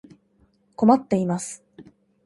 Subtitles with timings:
[0.75, 1.63] 困っています。